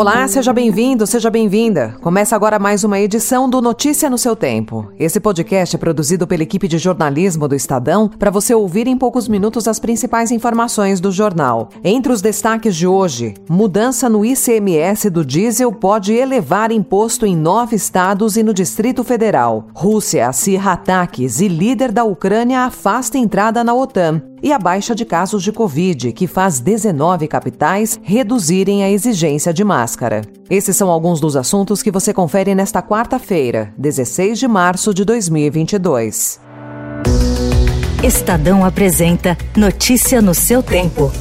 Olá, 0.00 0.26
seja 0.26 0.50
bem-vindo, 0.50 1.06
seja 1.06 1.28
bem-vinda. 1.28 1.94
Começa 2.00 2.34
agora 2.34 2.58
mais 2.58 2.84
uma 2.84 2.98
edição 2.98 3.50
do 3.50 3.60
Notícia 3.60 4.08
no 4.08 4.16
seu 4.16 4.34
Tempo. 4.34 4.90
Esse 4.98 5.20
podcast 5.20 5.76
é 5.76 5.78
produzido 5.78 6.26
pela 6.26 6.42
equipe 6.42 6.66
de 6.66 6.78
jornalismo 6.78 7.46
do 7.46 7.54
Estadão 7.54 8.08
para 8.08 8.30
você 8.30 8.54
ouvir 8.54 8.86
em 8.86 8.96
poucos 8.96 9.28
minutos 9.28 9.68
as 9.68 9.78
principais 9.78 10.30
informações 10.30 11.02
do 11.02 11.12
jornal. 11.12 11.68
Entre 11.84 12.10
os 12.10 12.22
destaques 12.22 12.74
de 12.76 12.86
hoje, 12.86 13.34
mudança 13.46 14.08
no 14.08 14.24
ICMS 14.24 15.10
do 15.10 15.22
diesel 15.22 15.70
pode 15.70 16.14
elevar 16.14 16.72
imposto 16.72 17.26
em 17.26 17.36
nove 17.36 17.76
estados 17.76 18.38
e 18.38 18.42
no 18.42 18.54
Distrito 18.54 19.04
Federal. 19.04 19.66
Rússia 19.74 20.28
acirra 20.28 20.72
ataques 20.72 21.42
e 21.42 21.46
líder 21.46 21.92
da 21.92 22.04
Ucrânia 22.04 22.60
afasta 22.60 23.18
entrada 23.18 23.62
na 23.62 23.74
OTAN 23.74 24.29
e 24.42 24.52
a 24.52 24.58
baixa 24.58 24.94
de 24.94 25.04
casos 25.04 25.42
de 25.42 25.52
Covid, 25.52 26.12
que 26.12 26.26
faz 26.26 26.60
19 26.60 27.28
capitais 27.28 28.00
reduzirem 28.02 28.82
a 28.82 28.90
exigência 28.90 29.52
de 29.52 29.64
máscara. 29.64 30.22
Esses 30.48 30.76
são 30.76 30.90
alguns 30.90 31.20
dos 31.20 31.36
assuntos 31.36 31.82
que 31.82 31.90
você 31.90 32.12
confere 32.12 32.54
nesta 32.54 32.82
quarta-feira, 32.82 33.72
16 33.78 34.38
de 34.38 34.48
março 34.48 34.92
de 34.92 35.04
2022. 35.04 36.40
Estadão 38.02 38.64
apresenta 38.64 39.36
Notícia 39.54 40.22
no 40.22 40.34
seu 40.34 40.62
tempo. 40.62 41.12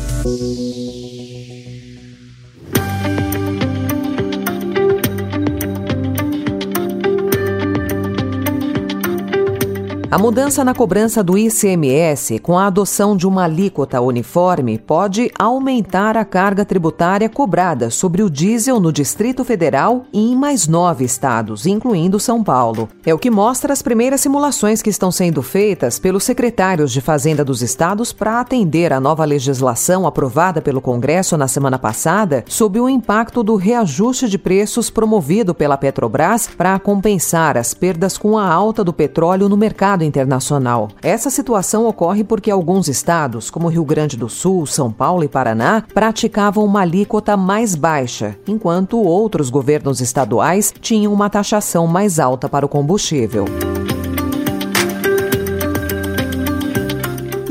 A 10.12 10.18
mudança 10.18 10.64
na 10.64 10.74
cobrança 10.74 11.24
do 11.24 11.38
ICMS 11.38 12.40
com 12.40 12.58
a 12.58 12.66
adoção 12.66 13.16
de 13.16 13.28
uma 13.28 13.44
alíquota 13.44 14.02
uniforme 14.02 14.80
pode 14.80 15.32
aumentar 15.38 16.18
a 16.18 16.26
carga 16.26 16.66
tributária 16.66 17.30
cobrada 17.30 17.92
sobre 17.92 18.24
o 18.24 18.30
diesel 18.30 18.80
no 18.80 18.92
Distrito 18.92 19.46
Federal 19.46 20.06
e 20.12 20.32
em 20.32 20.36
mais 20.36 20.68
nove 20.68 21.06
estados, 21.06 21.68
incluindo 21.68 22.20
São 22.20 22.44
Paulo. 22.44 22.90
É 23.06 23.14
o 23.14 23.20
que 23.20 23.30
mostra 23.30 23.72
as 23.72 23.84
primeiras 23.84 24.22
simulações 24.22 24.82
que 24.82 24.90
estão 24.90 25.12
sendo 25.12 25.44
feitas 25.44 26.00
pelos 26.00 26.24
secretários 26.24 26.92
de 26.92 27.02
Fazenda 27.02 27.46
dos 27.46 27.62
estados 27.62 28.12
para 28.12 28.40
atender 28.40 28.92
à 28.92 29.00
nova 29.00 29.24
legislação 29.26 30.08
aprovada 30.08 30.60
pelo 30.60 30.82
Congresso 30.82 31.38
na 31.38 31.48
semana 31.48 31.78
passada 31.78 32.44
sob 32.48 32.80
o 32.80 32.90
impacto 32.90 33.44
do 33.44 33.56
reajuste 33.56 34.28
de 34.28 34.40
preços 34.40 34.90
promovido 34.90 35.54
pela 35.54 35.78
Petrobras 35.78 36.48
para 36.48 36.80
compensar 36.80 37.56
as 37.60 37.76
perdas 37.76 38.18
com 38.18 38.40
a 38.40 38.52
alta 38.52 38.84
do 38.84 38.92
petróleo 38.92 39.48
no 39.48 39.56
mercado 39.56 39.99
mercado 40.00 40.04
internacional. 40.04 40.90
Essa 41.02 41.30
situação 41.30 41.86
ocorre 41.86 42.24
porque 42.24 42.50
alguns 42.50 42.88
estados, 42.88 43.50
como 43.50 43.68
Rio 43.68 43.84
Grande 43.84 44.18
do 44.18 44.30
Sul, 44.30 44.66
São 44.66 44.92
Paulo 44.92 45.24
e 45.24 45.28
Paraná, 45.28 45.84
praticavam 45.94 46.64
uma 46.64 46.82
alíquota 46.82 47.36
mais 47.36 47.76
baixa, 47.76 48.38
enquanto 48.48 49.02
outros 49.02 49.50
governos 49.50 50.02
estaduais 50.02 50.74
tinham 50.82 51.14
uma 51.14 51.30
taxação 51.30 51.86
mais 51.86 52.20
alta 52.20 52.48
para 52.48 52.66
o 52.66 52.70
combustível. 52.70 53.46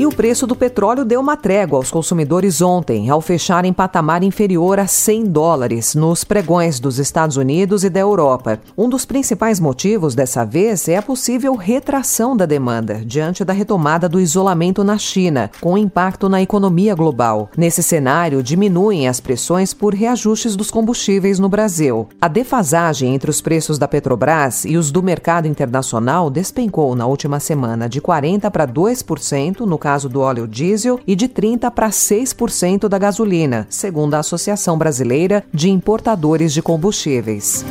O 0.09 0.11
preço 0.11 0.47
do 0.47 0.55
petróleo 0.55 1.05
deu 1.05 1.21
uma 1.21 1.37
trégua 1.37 1.77
aos 1.77 1.91
consumidores 1.91 2.63
ontem, 2.63 3.11
ao 3.11 3.21
fechar 3.21 3.63
em 3.63 3.71
patamar 3.71 4.23
inferior 4.23 4.79
a 4.79 4.87
100 4.87 5.25
dólares 5.25 5.93
nos 5.93 6.23
pregões 6.23 6.79
dos 6.79 6.97
Estados 6.97 7.37
Unidos 7.37 7.83
e 7.83 7.91
da 7.91 7.99
Europa. 7.99 8.59
Um 8.75 8.89
dos 8.89 9.05
principais 9.05 9.59
motivos 9.59 10.15
dessa 10.15 10.43
vez 10.43 10.87
é 10.87 10.97
a 10.97 11.01
possível 11.03 11.53
retração 11.53 12.35
da 12.35 12.47
demanda 12.47 13.03
diante 13.05 13.45
da 13.45 13.53
retomada 13.53 14.09
do 14.09 14.19
isolamento 14.19 14.83
na 14.83 14.97
China, 14.97 15.51
com 15.61 15.77
impacto 15.77 16.27
na 16.27 16.41
economia 16.41 16.95
global. 16.95 17.47
Nesse 17.55 17.83
cenário, 17.83 18.41
diminuem 18.41 19.07
as 19.07 19.19
pressões 19.19 19.75
por 19.75 19.93
reajustes 19.93 20.55
dos 20.55 20.71
combustíveis 20.71 21.37
no 21.37 21.49
Brasil. 21.49 22.09
A 22.19 22.27
defasagem 22.27 23.13
entre 23.13 23.29
os 23.29 23.41
preços 23.41 23.77
da 23.77 23.87
Petrobras 23.87 24.65
e 24.65 24.75
os 24.75 24.89
do 24.89 25.03
mercado 25.03 25.47
internacional 25.47 26.31
despencou 26.31 26.95
na 26.95 27.05
última 27.05 27.39
semana 27.39 27.87
de 27.87 28.01
40 28.01 28.49
para 28.49 28.67
2% 28.67 29.59
no 29.59 29.77
caso 29.77 29.98
do 30.07 30.21
óleo 30.21 30.47
diesel 30.47 30.99
e 31.05 31.15
de 31.15 31.27
30% 31.27 31.71
para 31.71 31.89
6% 31.89 32.87
da 32.87 32.97
gasolina, 32.97 33.67
segundo 33.69 34.13
a 34.13 34.19
Associação 34.19 34.77
Brasileira 34.77 35.43
de 35.53 35.69
Importadores 35.69 36.53
de 36.53 36.61
Combustíveis. 36.61 37.65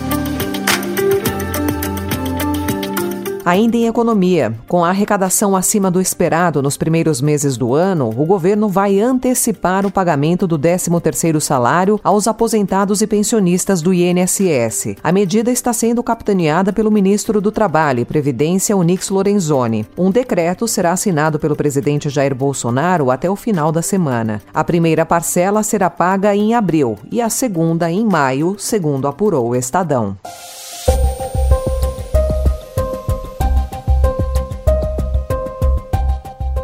Ainda 3.49 3.79
em 3.79 3.87
economia, 3.87 4.53
com 4.69 4.85
a 4.85 4.91
arrecadação 4.91 5.57
acima 5.57 5.91
do 5.91 6.03
esperado 6.03 6.61
nos 6.61 6.77
primeiros 6.77 7.23
meses 7.23 7.57
do 7.57 7.75
ano, 7.75 8.11
o 8.11 8.27
governo 8.27 8.69
vai 8.69 9.01
antecipar 9.01 9.87
o 9.87 9.91
pagamento 9.91 10.47
do 10.47 10.59
13º 10.59 11.41
salário 11.41 11.99
aos 12.05 12.29
aposentados 12.29 13.01
e 13.01 13.07
pensionistas 13.07 13.81
do 13.81 13.95
INSS. 13.95 14.97
A 15.03 15.11
medida 15.11 15.51
está 15.51 15.73
sendo 15.73 16.03
capitaneada 16.03 16.75
pelo 16.75 16.91
ministro 16.91 17.41
do 17.41 17.51
Trabalho 17.51 18.01
e 18.01 18.05
Previdência, 18.05 18.77
Onix 18.77 19.09
Lorenzoni. 19.09 19.87
Um 19.97 20.11
decreto 20.11 20.69
será 20.69 20.93
assinado 20.93 21.39
pelo 21.39 21.57
presidente 21.57 22.11
Jair 22.11 22.35
Bolsonaro 22.35 23.11
até 23.11 23.31
o 23.31 23.35
final 23.35 23.73
da 23.73 23.81
semana. 23.81 24.43
A 24.53 24.63
primeira 24.63 25.07
parcela 25.07 25.63
será 25.63 25.89
paga 25.89 26.37
em 26.37 26.53
abril 26.53 26.99
e 27.11 27.23
a 27.23 27.31
segunda 27.31 27.91
em 27.91 28.05
maio, 28.05 28.57
segundo 28.59 29.09
apurou 29.09 29.49
o 29.49 29.57
Estadão. 29.57 30.19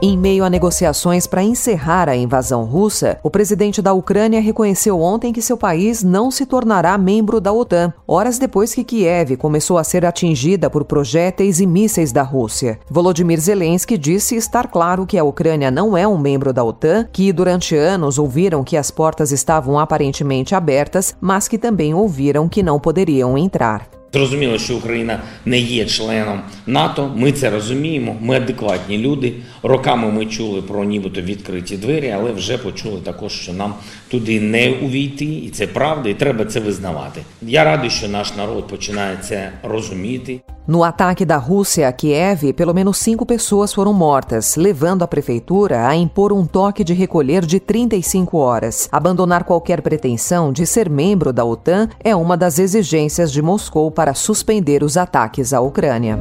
Em 0.07 0.19
meio 0.19 0.45
a 0.45 0.51
negociações 0.51 1.27
para 1.27 1.43
encerrar 1.43 2.11
a 2.11 2.15
invasão 2.15 2.65
russa, 2.65 3.19
o 3.23 3.31
presidente 3.31 3.81
da 3.81 3.95
Ucrânia 3.95 4.39
reconheceu 4.39 5.01
ontem 5.01 5.33
que 5.33 5.41
seu 5.41 5.57
país 5.57 6.03
não 6.03 6.31
se 6.31 6.45
tornará 6.45 6.99
membro 6.99 7.41
da 7.41 7.51
OTAN, 7.51 7.91
horas 8.07 8.39
depois 8.39 8.75
que 8.75 8.85
Kiev 8.85 9.39
começou 9.39 9.79
a 9.79 9.83
ser 9.83 10.05
atingida 10.05 10.69
por 10.69 10.85
projéteis 10.85 11.59
e 11.59 11.67
mísseis 11.67 12.13
da 12.13 12.23
Rússia. 12.23 12.79
Volodymyr 12.91 13.41
Zelensky 13.41 13.97
disse 13.97 14.37
estar 14.37 14.69
claro 14.69 15.07
que 15.07 15.17
a 15.17 15.25
Ucrânia 15.25 15.71
não 15.71 15.97
é 15.97 16.07
um 16.07 16.19
membro 16.19 16.53
da 16.53 16.63
OTAN, 16.63 17.09
que 17.11 17.33
durante 17.33 17.75
anos 17.75 18.19
ouviram 18.19 18.63
que 18.63 18.77
as 18.77 18.91
portas 18.91 19.33
estavam 19.33 19.79
aparentemente 19.79 20.55
abertas, 20.55 21.17
mas 21.19 21.49
que 21.49 21.57
também 21.57 21.95
ouviram 21.95 22.47
que 22.47 22.63
não 22.63 22.79
poderiam 22.79 23.39
entrar. 23.39 23.89
Зрозуміло, 24.15 24.59
що 24.59 24.77
Україна 24.77 25.23
не 25.45 25.59
є 25.59 25.85
членом 25.85 26.41
НАТО. 26.67 27.13
Ми 27.17 27.33
це 27.33 27.51
розуміємо. 27.51 28.17
Ми 28.21 28.37
адекватні 28.37 28.99
люди. 28.99 29.33
Роками 29.63 30.11
ми 30.11 30.27
чули 30.27 30.63
про 30.63 30.85
нібито 30.85 31.21
відкриті 31.21 31.77
двері, 31.77 32.11
але 32.11 32.33
вже 32.33 32.59
почули 32.59 33.01
також, 33.01 33.33
що 33.33 33.53
нам 33.53 33.75
туди 34.11 34.41
не 34.41 34.71
увійти, 34.71 35.25
і 35.25 35.51
це 35.51 35.67
правда, 35.67 36.09
і 36.09 36.15
треба 36.15 36.45
це 36.45 36.61
визнавати. 36.61 37.21
Я 37.43 37.65
радий, 37.65 37.91
що 37.91 38.09
наш 38.09 38.37
народ 38.37 38.69
починає 38.69 39.17
це 39.23 39.53
розуміти. 39.63 40.41
No 40.67 40.83
ataque 40.83 41.27
da 41.27 41.37
Rússia 41.37 41.89
a 41.89 41.93
Kiev, 41.93 42.55
pelo 42.55 42.73
menos 42.73 42.97
cinco 42.97 43.27
pessoas 43.27 43.75
foram 43.75 43.93
mortas, 43.93 44.57
levando 44.57 45.03
a 45.03 45.07
prefeitura 45.07 45.87
a 45.87 45.95
impor 45.95 46.33
um 46.33 46.47
toque 46.47 46.83
de 46.83 46.95
recolher 46.95 47.45
de 47.45 47.61
35 47.61 48.39
horas. 48.39 48.89
Abandonar 48.91 49.45
qualquer 49.45 49.83
pretensão 49.83 50.51
de 50.51 50.65
ser 50.67 50.89
membro 50.89 51.35
da 51.35 51.45
OTAN 51.45 51.91
é 52.03 52.17
uma 52.17 52.35
das 52.35 52.59
exigências 52.59 53.31
de 53.31 53.43
Moscou 53.43 53.91
para 53.91 54.15
suspender 54.15 54.83
os 54.83 54.97
ataques 54.97 55.53
à 55.53 55.61
Ucrânia. 55.61 56.19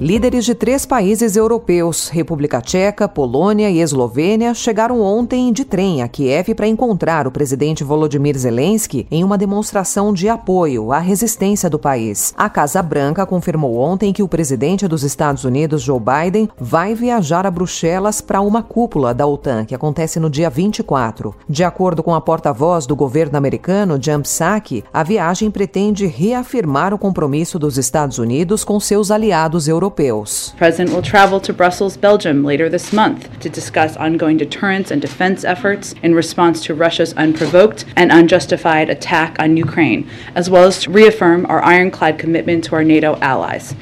Líderes 0.00 0.46
de 0.46 0.54
três 0.54 0.86
países 0.86 1.36
europeus, 1.36 2.08
República 2.08 2.62
Tcheca, 2.62 3.06
Polônia 3.06 3.68
e 3.68 3.82
Eslovênia, 3.82 4.54
chegaram 4.54 5.02
ontem 5.02 5.52
de 5.52 5.62
trem 5.62 6.00
a 6.00 6.08
Kiev 6.08 6.54
para 6.54 6.66
encontrar 6.66 7.26
o 7.26 7.30
presidente 7.30 7.84
Volodymyr 7.84 8.38
Zelensky 8.38 9.06
em 9.10 9.22
uma 9.22 9.36
demonstração 9.36 10.14
de 10.14 10.26
apoio 10.26 10.90
à 10.90 10.98
resistência 11.00 11.68
do 11.68 11.78
país. 11.78 12.32
A 12.34 12.48
Casa 12.48 12.82
Branca 12.82 13.26
confirmou 13.26 13.76
ontem 13.76 14.10
que 14.10 14.22
o 14.22 14.28
presidente 14.28 14.88
dos 14.88 15.02
Estados 15.02 15.44
Unidos, 15.44 15.82
Joe 15.82 16.00
Biden, 16.00 16.48
vai 16.58 16.94
viajar 16.94 17.44
a 17.44 17.50
Bruxelas 17.50 18.22
para 18.22 18.40
uma 18.40 18.62
cúpula 18.62 19.12
da 19.12 19.26
OTAN, 19.26 19.66
que 19.66 19.74
acontece 19.74 20.18
no 20.18 20.30
dia 20.30 20.48
24. 20.48 21.34
De 21.46 21.62
acordo 21.62 22.02
com 22.02 22.14
a 22.14 22.22
porta-voz 22.22 22.86
do 22.86 22.96
governo 22.96 23.36
americano, 23.36 23.98
Jan 24.00 24.22
Psaki, 24.22 24.82
a 24.94 25.02
viagem 25.02 25.50
pretende 25.50 26.06
reafirmar 26.06 26.94
o 26.94 26.98
compromisso 26.98 27.58
dos 27.58 27.76
Estados 27.76 28.16
Unidos 28.16 28.64
com 28.64 28.80
seus 28.80 29.10
aliados 29.10 29.68
europeus 29.68 29.89
europeus. 29.90 30.50
The 30.50 30.56
President 30.56 30.90
will 30.94 31.02
travel 31.02 31.40
to 31.40 31.52
Brussels, 31.52 31.96
Belgium 31.96 32.44
later 32.44 32.68
this 32.68 32.92
month 32.92 33.28
to 33.40 33.48
discuss 33.48 33.96
ongoing 33.96 34.36
deterrence 34.36 34.90
and 34.90 35.00
defense 35.02 35.44
efforts 35.44 35.94
in 36.02 36.14
response 36.14 36.64
to 36.66 36.74
Russia's 36.74 37.12
unprovoked 37.14 37.84
and 37.96 38.10
unjustified 38.12 38.88
attack 38.90 39.36
on 39.38 39.56
Ukraine, 39.56 40.08
as 40.34 40.48
well 40.48 40.64
as 40.64 40.82
to 40.82 40.90
reaffirm 40.90 41.46
our 41.46 41.62
ironclad 41.62 42.18
commitment 42.18 42.64
to 42.64 42.74
our 42.76 42.84
NATO 42.84 43.16
allies. 43.20 43.74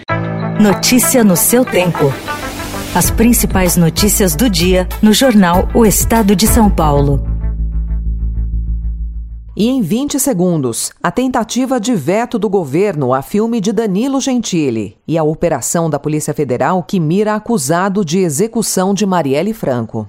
Notícia 0.61 1.23
no 1.25 1.37
seu 1.37 1.65
tempo. 1.65 2.13
As 2.95 3.11
principais 3.11 3.77
notícias 3.77 4.35
do 4.35 4.49
dia 4.49 4.89
no 5.03 5.13
jornal 5.13 5.69
O 5.75 5.85
Estado 5.85 6.35
de 6.35 6.47
São 6.49 6.71
Paulo. 6.71 7.38
E 9.61 9.67
em 9.67 9.83
20 9.83 10.21
segundos, 10.21 10.93
a 11.03 11.11
tentativa 11.11 11.81
de 11.81 11.93
veto 11.93 12.39
do 12.39 12.49
governo 12.49 13.13
a 13.13 13.21
filme 13.21 13.61
de 13.61 13.73
Danilo 13.73 14.21
Gentili 14.21 14.97
e 15.05 15.19
a 15.19 15.25
operação 15.25 15.91
da 15.91 15.99
Polícia 15.99 16.33
Federal 16.33 16.81
que 16.81 17.01
mira 17.01 17.35
acusado 17.35 18.05
de 18.05 18.21
execução 18.21 18.95
de 18.95 19.05
Marielle 19.05 19.53
Franco. 19.53 20.09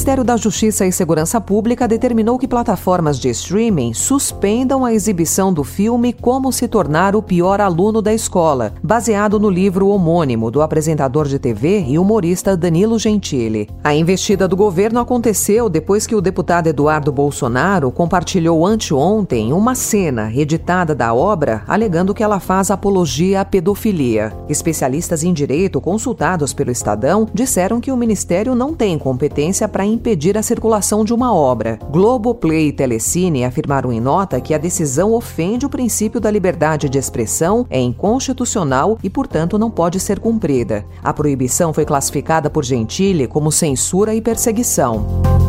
Ministério 0.00 0.24
da 0.24 0.34
Justiça 0.38 0.86
e 0.86 0.92
Segurança 0.92 1.38
Pública 1.42 1.86
determinou 1.86 2.38
que 2.38 2.48
plataformas 2.48 3.18
de 3.18 3.28
streaming 3.28 3.92
suspendam 3.92 4.82
a 4.82 4.94
exibição 4.94 5.52
do 5.52 5.62
filme 5.62 6.14
Como 6.14 6.50
se 6.50 6.66
tornar 6.66 7.14
o 7.14 7.22
pior 7.22 7.60
aluno 7.60 8.00
da 8.00 8.10
escola, 8.10 8.72
baseado 8.82 9.38
no 9.38 9.50
livro 9.50 9.88
homônimo 9.88 10.50
do 10.50 10.62
apresentador 10.62 11.28
de 11.28 11.38
TV 11.38 11.84
e 11.86 11.98
humorista 11.98 12.56
Danilo 12.56 12.98
Gentili. 12.98 13.68
A 13.84 13.94
investida 13.94 14.48
do 14.48 14.56
governo 14.56 15.00
aconteceu 15.00 15.68
depois 15.68 16.06
que 16.06 16.14
o 16.14 16.22
deputado 16.22 16.68
Eduardo 16.68 17.12
Bolsonaro 17.12 17.92
compartilhou 17.92 18.64
anteontem 18.64 19.52
uma 19.52 19.74
cena 19.74 20.32
editada 20.34 20.94
da 20.94 21.12
obra 21.12 21.62
alegando 21.68 22.14
que 22.14 22.22
ela 22.22 22.40
faz 22.40 22.70
apologia 22.70 23.42
à 23.42 23.44
pedofilia. 23.44 24.32
Especialistas 24.48 25.22
em 25.22 25.34
direito 25.34 25.78
consultados 25.78 26.54
pelo 26.54 26.70
Estadão 26.70 27.28
disseram 27.34 27.82
que 27.82 27.92
o 27.92 27.96
ministério 27.98 28.54
não 28.54 28.72
tem 28.72 28.98
competência 28.98 29.68
para 29.68 29.89
impedir 29.90 30.38
a 30.38 30.42
circulação 30.42 31.04
de 31.04 31.12
uma 31.12 31.34
obra. 31.34 31.78
Globoplay 31.90 32.68
e 32.68 32.72
Telecine 32.72 33.44
afirmaram 33.44 33.92
em 33.92 34.00
nota 34.00 34.40
que 34.40 34.54
a 34.54 34.58
decisão 34.58 35.12
ofende 35.12 35.66
o 35.66 35.70
princípio 35.70 36.20
da 36.20 36.30
liberdade 36.30 36.88
de 36.88 36.98
expressão, 36.98 37.66
é 37.68 37.80
inconstitucional 37.80 38.98
e, 39.02 39.10
portanto, 39.10 39.58
não 39.58 39.70
pode 39.70 39.98
ser 40.00 40.20
cumprida. 40.20 40.84
A 41.02 41.12
proibição 41.12 41.72
foi 41.72 41.84
classificada 41.84 42.48
por 42.48 42.64
Gentile 42.64 43.26
como 43.26 43.50
censura 43.50 44.14
e 44.14 44.20
perseguição. 44.20 45.39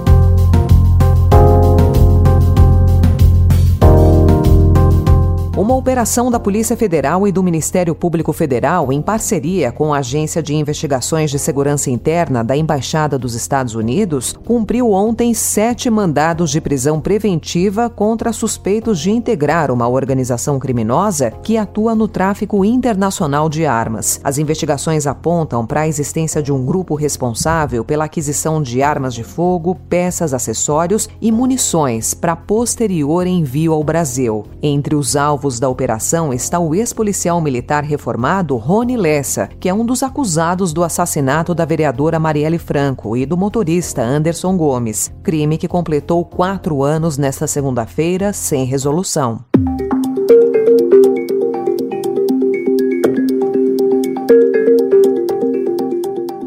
Uma 5.62 5.76
operação 5.76 6.32
da 6.32 6.40
Polícia 6.40 6.76
Federal 6.76 7.28
e 7.28 7.32
do 7.32 7.44
Ministério 7.44 7.94
Público 7.94 8.34
Federal, 8.34 8.92
em 8.92 9.00
parceria 9.00 9.72
com 9.72 9.94
a 9.94 10.00
Agência 10.00 10.42
de 10.42 10.56
Investigações 10.56 11.30
de 11.30 11.38
Segurança 11.38 11.92
Interna 11.92 12.44
da 12.44 12.58
Embaixada 12.58 13.16
dos 13.16 13.36
Estados 13.36 13.76
Unidos, 13.76 14.34
cumpriu 14.44 14.92
ontem 14.92 15.36
sete 15.36 15.88
mandados 15.88 16.50
de 16.50 16.60
prisão 16.60 17.00
preventiva 17.00 17.92
contra 17.92 18.34
suspeitos 18.34 19.00
de 19.00 19.12
integrar 19.12 19.70
uma 19.70 19.88
organização 19.88 20.58
criminosa 20.58 21.30
que 21.30 21.60
atua 21.60 21.94
no 21.94 22.08
tráfico 22.08 22.66
internacional 22.66 23.48
de 23.48 23.64
armas. 23.64 24.20
As 24.24 24.40
investigações 24.40 25.06
apontam 25.06 25.64
para 25.68 25.82
a 25.82 25.88
existência 25.88 26.42
de 26.42 26.52
um 26.52 26.66
grupo 26.66 26.96
responsável 26.96 27.86
pela 27.86 28.06
aquisição 28.06 28.64
de 28.64 28.82
armas 28.82 29.14
de 29.14 29.24
fogo, 29.24 29.78
peças, 29.88 30.34
acessórios 30.34 31.08
e 31.22 31.32
munições 31.32 32.16
para 32.16 32.36
posterior 32.36 33.28
envio 33.28 33.74
ao 33.74 33.84
Brasil. 33.84 34.44
Entre 34.64 34.96
os 34.96 35.16
alvos 35.16 35.51
alvos 35.52 35.60
da 35.60 35.68
operação 35.68 36.34
está 36.34 36.60
o 36.60 36.74
ex-policial 36.74 37.42
militar 37.42 37.84
reformado 37.84 38.56
Rony 38.56 38.96
Lessa, 38.96 39.50
que 39.60 39.68
é 39.68 39.74
um 39.74 39.86
dos 39.86 40.04
acusados 40.04 40.72
do 40.72 40.84
assassinato 40.84 41.54
da 41.54 41.66
vereadora 41.66 42.20
Marielle 42.20 42.58
Franco 42.58 43.18
e 43.18 43.26
do 43.26 43.36
motorista 43.36 44.02
Anderson 44.02 44.56
Gomes, 44.56 45.12
crime 45.24 45.58
que 45.58 45.68
completou 45.68 46.24
quatro 46.24 46.84
anos 46.84 47.18
nesta 47.18 47.48
segunda-feira 47.48 48.32
sem 48.32 48.66
resolução. 48.66 49.44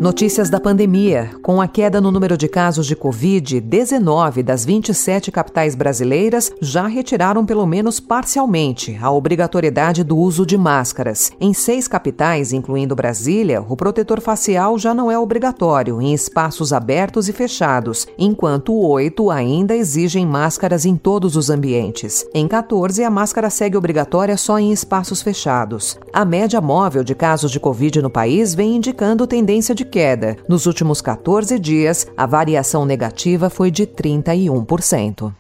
Notícias 0.05 0.51
da 0.51 0.61
pandemia. 0.61 1.31
Com 1.41 1.63
a 1.63 1.67
queda 1.67 1.99
no 1.99 2.11
número 2.11 2.37
de 2.37 2.47
casos 2.47 2.87
de 2.87 2.95
Covid, 2.95 3.59
19 3.59 4.43
das 4.43 4.63
27 4.63 5.33
capitais 5.33 5.75
brasileiras 5.75 6.53
já 6.61 6.87
retiraram 6.87 7.47
pelo 7.47 7.65
menos 7.65 8.01
parcialmente 8.01 8.99
a 9.01 9.11
obrigatoriedade 9.11 10.05
do 10.05 10.15
uso 10.19 10.45
de 10.45 10.59
máscaras. 10.59 11.33
Em 11.41 11.55
seis 11.55 11.89
capitais, 11.89 12.53
incluindo 12.53 12.95
Brasília, 12.95 13.65
o 13.67 13.75
protetor 13.75 14.21
facial 14.21 14.79
já 14.79 14.93
não 14.93 15.11
é 15.11 15.19
obrigatório 15.19 16.03
em 16.03 16.13
espaços 16.13 16.71
abertos 16.71 17.27
e 17.31 17.33
fechados, 17.33 18.07
enquanto 18.19 18.75
oito 18.75 19.31
ainda 19.31 19.75
exigem 19.75 20.27
máscaras 20.27 20.85
em 20.85 20.97
todos 20.97 21.35
os 21.35 21.49
ambientes. 21.49 22.27
Em 22.35 22.47
14, 22.47 23.03
a 23.03 23.09
máscara 23.09 23.49
segue 23.49 23.79
obrigatória 23.79 24.37
só 24.37 24.59
em 24.59 24.71
espaços 24.71 25.23
fechados. 25.23 25.99
A 26.13 26.27
média 26.27 26.61
móvel 26.61 27.03
de 27.03 27.15
casos 27.15 27.51
de 27.51 27.59
Covid 27.59 28.03
no 28.03 28.11
país 28.11 28.55
vem 28.55 28.77
indicando 28.77 29.27
tendência 29.27 29.75
de 29.75 29.94
queda. 29.95 30.37
Nos 30.49 30.67
últimos 30.67 31.01
14 31.01 31.57
dias, 31.57 32.05
a 32.17 32.27
variação 32.27 32.85
negativa 32.85 33.49
foi 33.49 33.71
de 33.71 33.87
31%. 33.87 35.33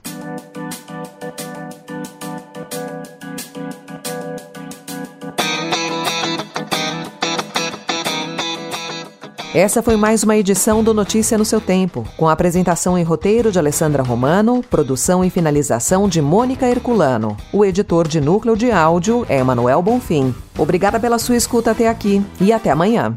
Essa 9.52 9.82
foi 9.82 9.96
mais 9.96 10.22
uma 10.22 10.36
edição 10.36 10.84
do 10.84 10.94
Notícia 10.94 11.36
no 11.36 11.44
seu 11.44 11.60
tempo, 11.60 12.04
com 12.16 12.28
apresentação 12.28 12.96
e 12.96 13.02
roteiro 13.02 13.50
de 13.50 13.58
Alessandra 13.58 14.04
Romano, 14.04 14.62
produção 14.70 15.24
e 15.24 15.30
finalização 15.30 16.08
de 16.08 16.22
Mônica 16.22 16.68
Herculano. 16.68 17.36
O 17.52 17.64
editor 17.64 18.06
de 18.06 18.20
núcleo 18.20 18.56
de 18.56 18.70
áudio 18.70 19.26
é 19.28 19.38
Emanuel 19.38 19.82
Bonfim. 19.82 20.32
Obrigada 20.56 21.00
pela 21.00 21.18
sua 21.18 21.36
escuta 21.36 21.72
até 21.72 21.88
aqui 21.88 22.24
e 22.40 22.52
até 22.52 22.70
amanhã. 22.70 23.16